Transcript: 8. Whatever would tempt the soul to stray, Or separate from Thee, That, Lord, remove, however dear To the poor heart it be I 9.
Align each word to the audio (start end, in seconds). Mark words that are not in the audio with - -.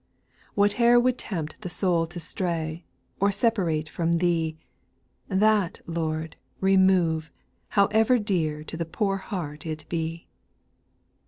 8. 0.53 0.57
Whatever 0.57 0.99
would 0.99 1.19
tempt 1.19 1.61
the 1.61 1.69
soul 1.69 2.07
to 2.07 2.19
stray, 2.19 2.85
Or 3.19 3.29
separate 3.29 3.87
from 3.87 4.13
Thee, 4.13 4.57
That, 5.27 5.79
Lord, 5.85 6.37
remove, 6.59 7.29
however 7.69 8.17
dear 8.17 8.63
To 8.63 8.75
the 8.75 8.85
poor 8.85 9.17
heart 9.17 9.67
it 9.67 9.85
be 9.89 10.25
I 10.25 10.25
9. 10.25 10.25